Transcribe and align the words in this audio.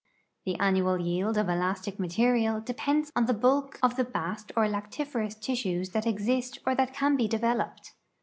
The 0.45 0.55
annual 0.55 0.99
yield 0.99 1.37
of 1.37 1.47
elastic 1.47 1.99
material 1.99 2.59
depends 2.59 3.11
on 3.15 3.27
the 3.27 3.35
bulk 3.35 3.77
of 3.83 3.97
the 3.97 4.03
bast 4.03 4.51
or 4.55 4.65
lactiferous 4.67 5.39
tissues 5.39 5.89
that 5.91 6.07
exist 6.07 6.57
or 6.65 6.73
that 6.73 6.95
can 6.95 7.15
be 7.15 7.27
developed. 7.27 7.91